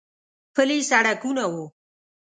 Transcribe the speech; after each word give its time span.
پلي 0.53 0.77
سړکونه 0.89 1.43
و. 1.51 1.55